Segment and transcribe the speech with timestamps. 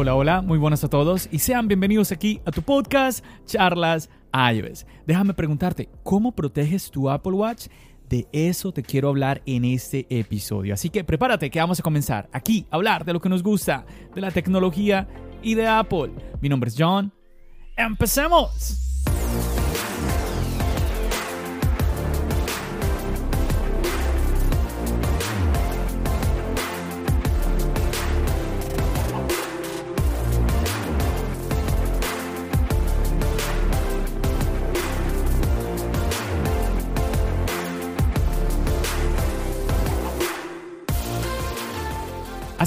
[0.00, 4.86] Hola, hola, muy buenas a todos y sean bienvenidos aquí a tu podcast Charlas iOS.
[5.06, 7.66] Déjame preguntarte, ¿cómo proteges tu Apple Watch?
[8.08, 10.72] De eso te quiero hablar en este episodio.
[10.72, 13.84] Así que prepárate que vamos a comenzar aquí a hablar de lo que nos gusta,
[14.14, 15.06] de la tecnología
[15.42, 16.12] y de Apple.
[16.40, 17.12] Mi nombre es John.
[17.76, 18.89] ¡Empecemos!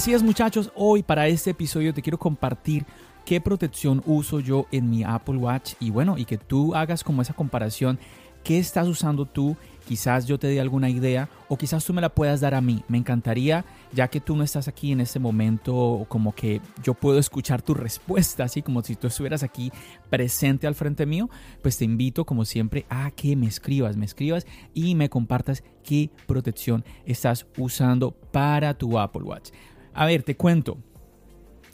[0.04, 2.84] Así es muchachos, hoy para este episodio te quiero compartir
[3.24, 7.22] qué protección uso yo en mi Apple Watch y bueno, y que tú hagas como
[7.22, 7.98] esa comparación,
[8.42, 9.56] qué estás usando tú,
[9.88, 12.84] quizás yo te dé alguna idea o quizás tú me la puedas dar a mí.
[12.86, 13.64] Me encantaría,
[13.94, 17.72] ya que tú no estás aquí en este momento, como que yo puedo escuchar tu
[17.72, 19.72] respuesta, así como si tú estuvieras aquí
[20.10, 21.30] presente al frente mío,
[21.62, 26.10] pues te invito como siempre a que me escribas, me escribas y me compartas qué
[26.26, 29.48] protección estás usando para tu Apple Watch.
[29.94, 30.76] A ver, te cuento.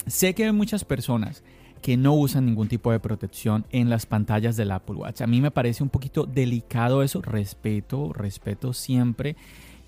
[0.07, 1.43] Sé que hay muchas personas
[1.83, 5.23] que no usan ningún tipo de protección en las pantallas del Apple Watch.
[5.23, 7.23] A mí me parece un poquito delicado eso.
[7.23, 9.37] Respeto, respeto siempre.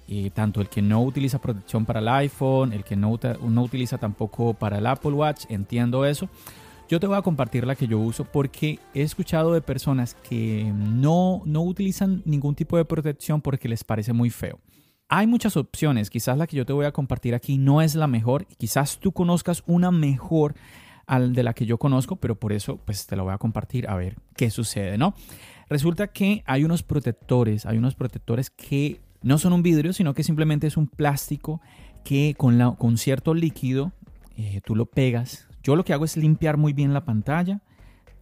[0.09, 3.99] Eh, tanto el que no utiliza protección para el iPhone, el que no, no utiliza
[3.99, 6.29] tampoco para el Apple Watch, entiendo eso.
[6.89, 10.71] Yo te voy a compartir la que yo uso porque he escuchado de personas que
[10.75, 14.59] no, no utilizan ningún tipo de protección porque les parece muy feo.
[15.15, 18.07] Hay muchas opciones, quizás la que yo te voy a compartir aquí no es la
[18.07, 20.55] mejor, quizás tú conozcas una mejor
[21.07, 23.91] al de la que yo conozco, pero por eso pues te la voy a compartir
[23.91, 25.13] a ver qué sucede, ¿no?
[25.69, 30.23] Resulta que hay unos protectores, hay unos protectores que no son un vidrio, sino que
[30.23, 31.61] simplemente es un plástico
[32.05, 33.93] que con, la, con cierto líquido
[34.39, 35.47] eh, tú lo pegas.
[35.63, 37.61] Yo lo que hago es limpiar muy bien la pantalla,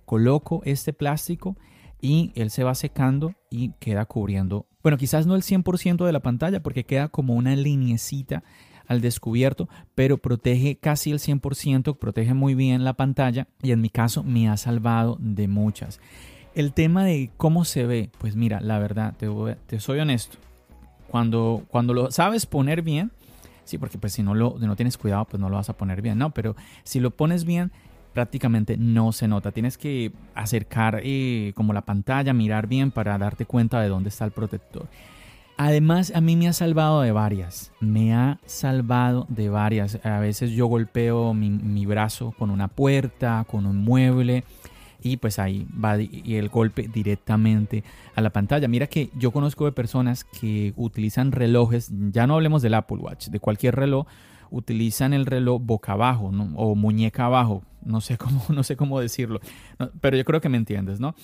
[0.06, 1.56] coloco este plástico
[2.00, 6.20] y él se va secando y queda cubriendo, bueno, quizás no el 100% de la
[6.20, 8.42] pantalla porque queda como una linecita
[8.86, 13.88] al descubierto, pero protege casi el 100%, protege muy bien la pantalla y en mi
[13.88, 16.00] caso me ha salvado de muchas.
[16.54, 19.28] El tema de cómo se ve, pues mira, la verdad, te,
[19.66, 20.38] te soy honesto,
[21.08, 23.12] cuando, cuando lo sabes poner bien,
[23.64, 26.02] sí, porque pues si no, lo, no tienes cuidado, pues no lo vas a poner
[26.02, 26.30] bien, ¿no?
[26.30, 27.70] Pero si lo pones bien,
[28.12, 29.52] prácticamente no se nota.
[29.52, 34.24] Tienes que acercar eh, como la pantalla, mirar bien para darte cuenta de dónde está
[34.24, 34.88] el protector.
[35.56, 37.70] Además, a mí me ha salvado de varias.
[37.80, 40.04] Me ha salvado de varias.
[40.06, 44.44] A veces yo golpeo mi, mi brazo con una puerta, con un mueble.
[45.02, 47.84] Y pues ahí va el golpe directamente
[48.14, 48.68] a la pantalla.
[48.68, 53.28] Mira que yo conozco de personas que utilizan relojes, ya no hablemos del Apple Watch,
[53.28, 54.06] de cualquier reloj,
[54.50, 59.40] utilizan el reloj boca abajo o muñeca abajo, no sé cómo, no sé cómo decirlo,
[60.00, 61.14] pero yo creo que me entiendes, ¿no?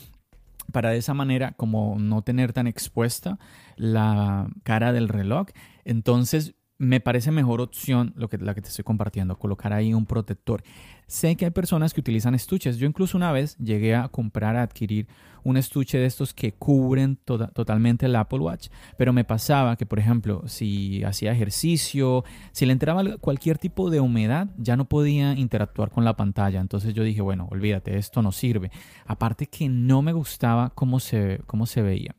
[0.72, 3.38] Para de esa manera como no tener tan expuesta
[3.76, 5.48] la cara del reloj,
[5.84, 10.06] entonces me parece mejor opción lo que, la que te estoy compartiendo, colocar ahí un
[10.06, 10.62] protector.
[11.06, 12.78] Sé que hay personas que utilizan estuches.
[12.78, 15.06] Yo incluso una vez llegué a comprar, a adquirir
[15.44, 20.00] un estuche de estos que cubren totalmente el Apple Watch, pero me pasaba que, por
[20.00, 25.90] ejemplo, si hacía ejercicio, si le entraba cualquier tipo de humedad, ya no podía interactuar
[25.90, 26.60] con la pantalla.
[26.60, 28.72] Entonces yo dije, bueno, olvídate, esto no sirve.
[29.06, 32.16] Aparte que no me gustaba cómo se, cómo se veía.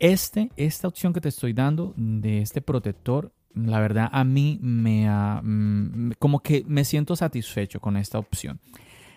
[0.00, 5.08] Este, esta opción que te estoy dando de este protector la verdad a mí me
[5.08, 8.60] mm, como que me siento satisfecho con esta opción.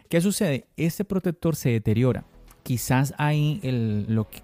[0.09, 0.67] ¿Qué sucede?
[0.77, 2.25] Este protector se deteriora.
[2.63, 3.61] Quizás hay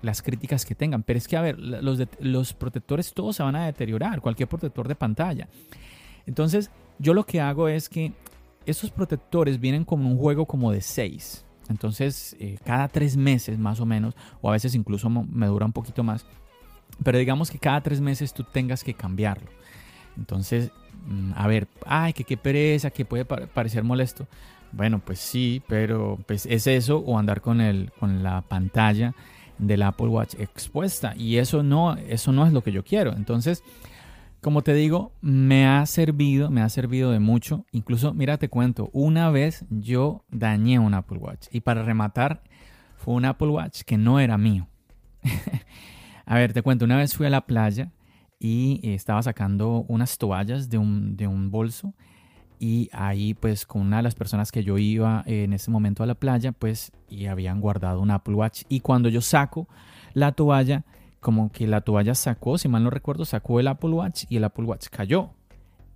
[0.02, 3.56] las críticas que tengan, pero es que, a ver, los, los protectores todos se van
[3.58, 5.50] a deteriorar, cualquier protector de pantalla.
[6.26, 8.14] Entonces, yo lo que hago es que
[8.66, 11.46] estos protectores vienen como un juego como de 6.
[11.70, 15.74] Entonces, eh, cada tres meses más o menos, o a veces incluso me dura un
[15.74, 16.26] poquito más,
[17.04, 19.50] pero digamos que cada tres meses tú tengas que cambiarlo.
[20.18, 20.72] Entonces,
[21.08, 24.28] mm, a ver, ay, que qué pereza, que puede parecer molesto.
[24.72, 29.14] Bueno, pues sí, pero pues es eso o andar con el con la pantalla
[29.60, 33.14] del Apple Watch expuesta y eso no eso no es lo que yo quiero.
[33.16, 33.64] Entonces,
[34.42, 37.66] como te digo, me ha servido, me ha servido de mucho.
[37.72, 42.44] Incluso, mira, te cuento, una vez yo dañé un Apple Watch y para rematar
[42.98, 44.68] fue un Apple Watch que no era mío.
[46.26, 47.92] a ver, te cuento, una vez fui a la playa
[48.40, 51.94] y estaba sacando unas toallas de un, de un bolso
[52.60, 56.06] y ahí pues con una de las personas que yo iba en ese momento a
[56.06, 59.68] la playa pues y habían guardado un Apple Watch y cuando yo saco
[60.14, 60.84] la toalla
[61.20, 64.44] como que la toalla sacó si mal no recuerdo sacó el Apple Watch y el
[64.44, 65.32] Apple Watch cayó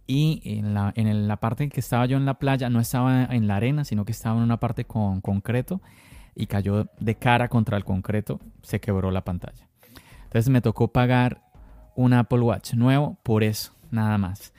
[0.08, 3.26] y en la, en la parte en que estaba yo en la playa no estaba
[3.26, 5.82] en la arena, sino que estaba en una parte con concreto
[6.34, 9.68] y cayó de cara contra el concreto, se quebró la pantalla.
[10.24, 11.42] Entonces me tocó pagar
[11.98, 14.54] un Apple Watch nuevo por eso, nada más.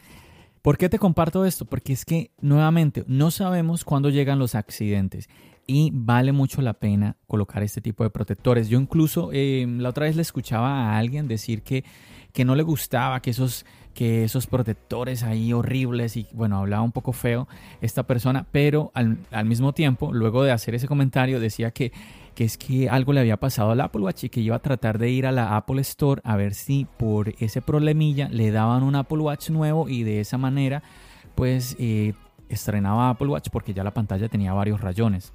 [0.61, 1.65] ¿Por qué te comparto esto?
[1.65, 5.31] Porque es que nuevamente no sabemos cuándo llegan los accidentes
[5.67, 8.69] y vale mucho la pena colocar este tipo de protectores.
[8.69, 11.85] Yo incluso eh, la otra vez le escuchaba a alguien decir que,
[12.33, 13.65] que no le gustaba que esos,
[13.95, 17.47] que esos protectores ahí horribles y bueno, hablaba un poco feo
[17.81, 21.93] esta persona, pero al, al mismo tiempo, luego de hacer ese comentario, decía que
[22.39, 24.97] que es que algo le había pasado al Apple Watch y que iba a tratar
[24.97, 28.95] de ir a la Apple Store a ver si por ese problemilla le daban un
[28.95, 30.85] Apple Watch nuevo y de esa manera
[31.35, 32.15] pues eh,
[32.49, 35.33] estrenaba Apple Watch porque ya la pantalla tenía varios rayones.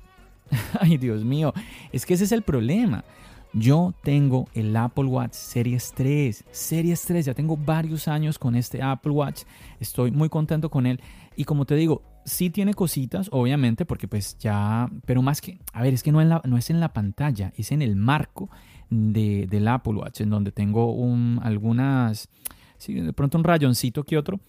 [0.80, 1.52] Ay Dios mío,
[1.92, 3.04] es que ese es el problema.
[3.52, 8.82] Yo tengo el Apple Watch Series 3, Series 3, ya tengo varios años con este
[8.82, 9.42] Apple Watch,
[9.82, 11.02] estoy muy contento con él
[11.36, 15.81] y como te digo, sí tiene cositas, obviamente, porque pues ya, pero más que, a
[15.81, 18.50] ver, es que no, en la, es en la pantalla, es en el marco
[18.90, 22.30] de, del Apple Watch, en donde tengo un, algunas,
[22.78, 24.40] sí, de pronto un rayoncito que otro,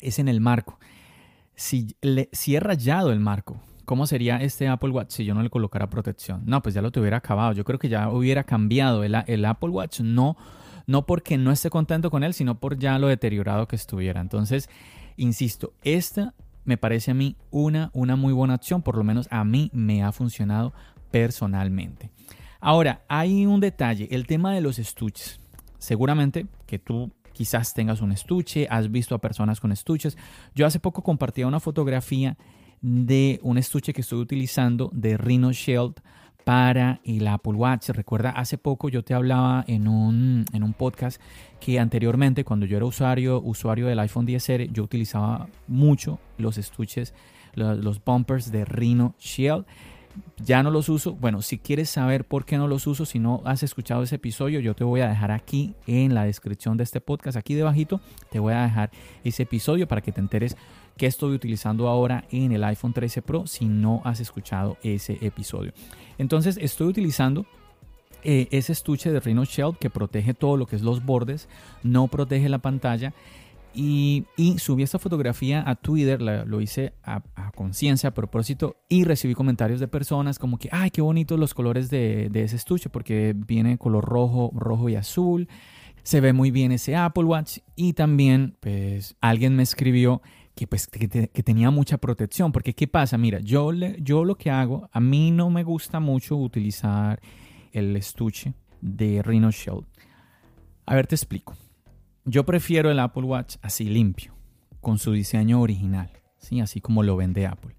[0.00, 0.78] es en el marco.
[1.54, 5.42] Si, le, si he rayado el marco, ¿cómo sería este Apple Watch si yo no
[5.42, 6.42] le colocara protección?
[6.46, 7.52] No, pues ya lo tuviera acabado.
[7.52, 10.36] Yo creo que ya hubiera cambiado el, el Apple Watch, no,
[10.86, 14.20] no porque no esté contento con él, sino por ya lo deteriorado que estuviera.
[14.20, 14.70] Entonces,
[15.16, 16.34] insisto, esta
[16.68, 20.02] me parece a mí una, una muy buena opción, por lo menos a mí me
[20.02, 20.74] ha funcionado
[21.10, 22.10] personalmente.
[22.60, 25.40] Ahora, hay un detalle, el tema de los estuches.
[25.78, 30.18] Seguramente que tú quizás tengas un estuche, has visto a personas con estuches.
[30.54, 32.36] Yo hace poco compartía una fotografía
[32.82, 35.94] de un estuche que estoy utilizando de Rhino Shield
[36.48, 37.90] para el Apple Watch.
[37.90, 41.20] Recuerda, hace poco yo te hablaba en un, en un podcast
[41.60, 47.12] que anteriormente, cuando yo era usuario, usuario del iPhone 10R, yo utilizaba mucho los estuches,
[47.52, 49.66] los, los bumpers de Rhino Shield
[50.44, 51.14] ya no los uso.
[51.14, 54.60] Bueno, si quieres saber por qué no los uso, si no has escuchado ese episodio,
[54.60, 58.00] yo te voy a dejar aquí en la descripción de este podcast, aquí debajito,
[58.30, 58.90] te voy a dejar
[59.24, 60.56] ese episodio para que te enteres
[60.96, 65.72] qué estoy utilizando ahora en el iPhone 13 Pro si no has escuchado ese episodio.
[66.18, 67.46] Entonces estoy utilizando
[68.24, 71.48] eh, ese estuche de Rhino Shield que protege todo lo que es los bordes,
[71.82, 73.14] no protege la pantalla.
[73.74, 74.24] Y,
[74.58, 77.22] subí esta fotografía a Twitter, lo hice a,
[77.54, 81.90] conciencia, a propósito, y recibí comentarios de personas como que, ay, qué bonitos los colores
[81.90, 85.48] de, ese estuche, porque viene color rojo, rojo y azul.
[86.02, 87.58] Se ve muy bien ese Apple Watch.
[87.76, 90.22] Y también, pues, alguien me escribió
[90.54, 92.50] que, pues, que, tenía mucha protección.
[92.50, 93.18] Porque, ¿qué pasa?
[93.18, 97.20] Mira, yo, le, yo lo que hago, a mí no me gusta mucho utilizar
[97.72, 99.84] el estuche de Rhino Shield.
[100.86, 101.54] A ver, te explico.
[102.30, 104.34] Yo prefiero el Apple Watch así limpio,
[104.82, 106.60] con su diseño original, ¿sí?
[106.60, 107.74] así como lo vende Apple.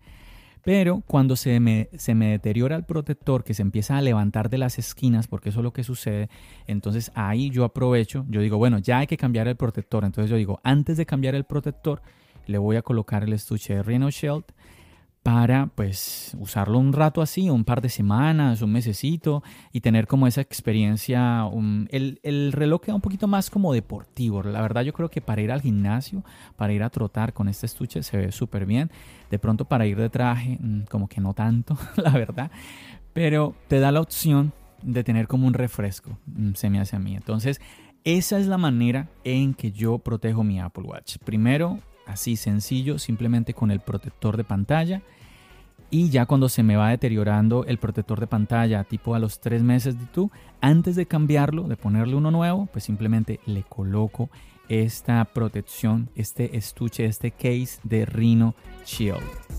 [0.64, 4.58] Pero cuando se me, se me deteriora el protector, que se empieza a levantar de
[4.58, 6.30] las esquinas, porque eso es lo que sucede,
[6.66, 10.04] entonces ahí yo aprovecho, yo digo, bueno, ya hay que cambiar el protector.
[10.04, 12.02] Entonces yo digo, antes de cambiar el protector,
[12.48, 14.46] le voy a colocar el estuche de Rhino Shield
[15.32, 20.26] para pues usarlo un rato así, un par de semanas, un mesecito y tener como
[20.26, 21.48] esa experiencia.
[21.92, 24.42] el, el, reloj queda un poquito más como deportivo.
[24.42, 26.24] La verdad yo creo que para ir al gimnasio,
[26.56, 28.90] para ir a trotar con este estuche se ve súper bien.
[29.30, 32.50] De pronto para ir de traje, mm, como que no tanto, la verdad.
[33.14, 37.00] Pero te da la opción de tener como un refresco, mm, se me hace a
[37.00, 37.16] mí.
[37.16, 37.62] Entonces,
[38.04, 41.18] esa es la manera en que yo protejo mi Apple Watch.
[41.24, 45.04] Primero, así sencillo, simplemente con el protector de pantalla.
[45.92, 49.64] Y ya cuando se me va deteriorando el protector de pantalla, tipo a los tres
[49.64, 50.30] meses de tú,
[50.62, 54.30] antes de cambiarlo, de ponerle uno nuevo, pues simplemente le coloco
[54.68, 58.54] esta protección, este estuche, este case de Rhino
[58.86, 59.59] Shield.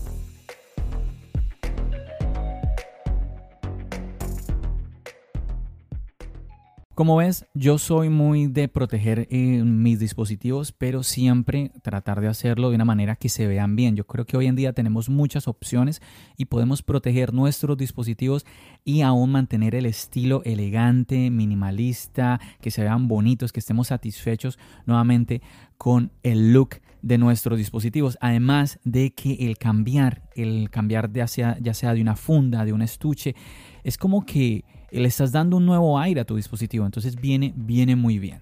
[7.01, 12.69] Como ves, yo soy muy de proteger eh, mis dispositivos, pero siempre tratar de hacerlo
[12.69, 13.95] de una manera que se vean bien.
[13.95, 15.99] Yo creo que hoy en día tenemos muchas opciones
[16.37, 18.45] y podemos proteger nuestros dispositivos
[18.85, 25.41] y aún mantener el estilo elegante, minimalista, que se vean bonitos, que estemos satisfechos nuevamente
[25.79, 28.15] con el look de nuestros dispositivos.
[28.21, 32.73] Además de que el cambiar, el cambiar ya sea, ya sea de una funda, de
[32.73, 33.33] un estuche,
[33.83, 36.85] es como que le estás dando un nuevo aire a tu dispositivo.
[36.85, 38.41] Entonces viene, viene muy bien.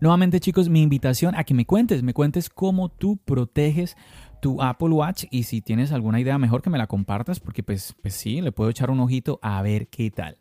[0.00, 3.96] Nuevamente chicos, mi invitación a que me cuentes, me cuentes cómo tú proteges
[4.40, 7.96] tu Apple Watch y si tienes alguna idea mejor que me la compartas porque pues,
[8.00, 10.36] pues sí, le puedo echar un ojito a ver qué tal.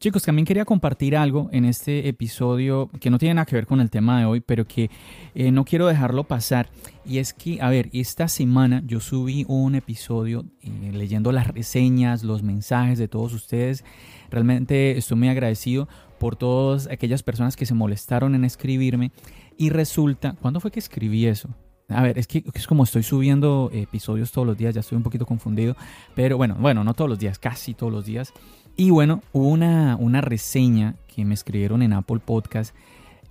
[0.00, 3.80] Chicos, también quería compartir algo en este episodio que no tiene nada que ver con
[3.80, 4.90] el tema de hoy, pero que
[5.34, 6.68] eh, no quiero dejarlo pasar.
[7.04, 12.22] Y es que, a ver, esta semana yo subí un episodio eh, leyendo las reseñas,
[12.22, 13.84] los mensajes de todos ustedes.
[14.30, 15.88] Realmente estoy muy agradecido
[16.20, 19.10] por todas aquellas personas que se molestaron en escribirme.
[19.56, 21.48] Y resulta, ¿cuándo fue que escribí eso?
[21.88, 25.02] A ver, es que es como estoy subiendo episodios todos los días, ya estoy un
[25.02, 25.76] poquito confundido.
[26.14, 28.32] Pero bueno, bueno, no todos los días, casi todos los días.
[28.76, 32.74] Y bueno, hubo una, una reseña que me escribieron en Apple Podcast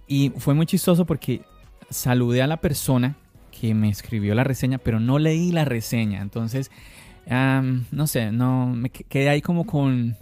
[0.08, 1.42] y fue muy chistoso porque
[1.90, 3.16] saludé a la persona
[3.52, 6.22] que me escribió la reseña, pero no leí la reseña.
[6.22, 6.72] Entonces,
[7.92, 10.16] no sé, no me quedé ahí como con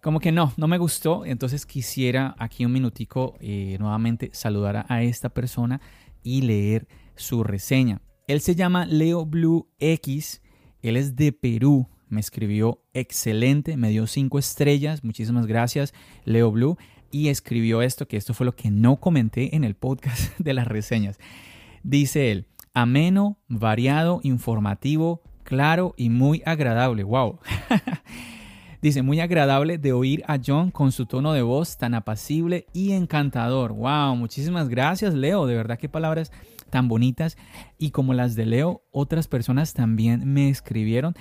[0.00, 1.24] como que no, no me gustó.
[1.24, 5.80] Entonces quisiera aquí un minutico eh, nuevamente saludar a, esta persona
[6.22, 6.86] y leer
[7.18, 8.00] su reseña.
[8.26, 10.42] Él se llama Leo Blue X,
[10.80, 15.92] él es de Perú, me escribió excelente, me dio cinco estrellas, muchísimas gracias
[16.24, 16.76] Leo Blue,
[17.10, 20.66] y escribió esto, que esto fue lo que no comenté en el podcast de las
[20.66, 21.18] reseñas.
[21.82, 27.04] Dice él, ameno, variado, informativo, claro y muy agradable.
[27.04, 27.40] ¡Wow!
[28.80, 32.92] Dice, muy agradable de oír a John con su tono de voz tan apacible y
[32.92, 33.72] encantador.
[33.72, 34.14] ¡Wow!
[34.14, 35.46] Muchísimas gracias, Leo.
[35.46, 36.30] De verdad, qué palabras
[36.68, 37.36] tan bonitas.
[37.78, 41.14] Y como las de Leo, otras personas también me escribieron.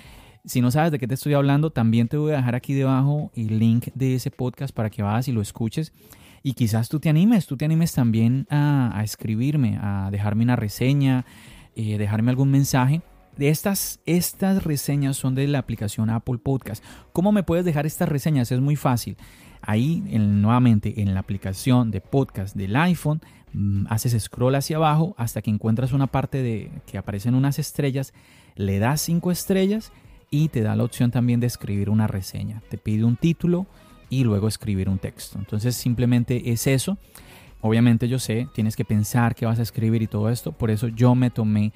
[0.46, 3.32] Si no sabes de qué te estoy hablando, también te voy a dejar aquí debajo
[3.36, 5.92] el link de ese podcast para que vayas y lo escuches.
[6.44, 11.26] Y quizás tú te animes, tú te animes también a, escribirme, a dejarme una reseña,
[11.76, 13.02] eh, dejarme algún mensaje.
[13.36, 16.84] De estas, estas reseñas son de la aplicación Apple Podcast.
[17.12, 18.52] ¿Cómo me puedes dejar estas reseñas?
[18.52, 19.18] Es muy fácil.
[19.62, 23.22] Ahí, nuevamente, en la aplicación de podcast del iPhone,
[23.90, 28.14] haces scroll hacia abajo hasta que encuentras una parte de que aparecen unas estrellas,
[28.56, 29.92] le das cinco estrellas
[30.30, 32.62] y te da la opción también de escribir una reseña.
[32.70, 33.66] Te pide un título
[34.10, 35.40] y luego escribir un texto.
[35.40, 36.98] Entonces simplemente es eso.
[37.62, 40.52] Obviamente yo sé, tienes que pensar qué vas a escribir y todo esto.
[40.52, 41.74] Por eso yo me tomé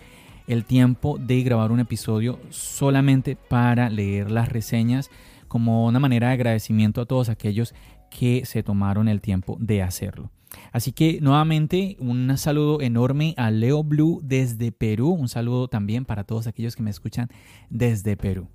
[0.48, 5.10] el tiempo de grabar un episodio solamente para leer las reseñas
[5.48, 7.74] como una manera de agradecimiento a todos aquellos
[8.10, 10.30] que se tomaron el tiempo de hacerlo.
[10.72, 15.10] Así que nuevamente un saludo enorme a Leo Blue desde Perú.
[15.10, 17.30] Un saludo también para todos aquellos que me escuchan
[17.70, 18.48] desde Perú.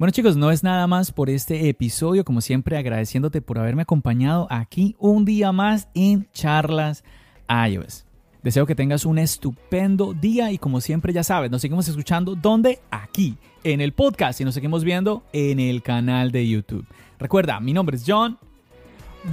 [0.00, 4.46] Bueno chicos, no es nada más por este episodio, como siempre agradeciéndote por haberme acompañado
[4.48, 7.04] aquí un día más en Charlas
[7.48, 8.06] iOS.
[8.42, 12.80] Deseo que tengas un estupendo día y como siempre ya sabes, nos seguimos escuchando ¿dónde?
[12.90, 16.86] Aquí, en el podcast y nos seguimos viendo en el canal de YouTube.
[17.18, 18.38] Recuerda, mi nombre es John.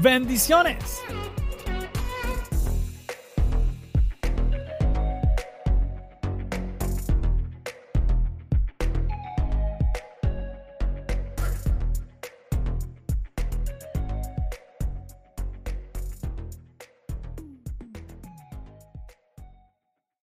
[0.01, 1.01] Bendiciones.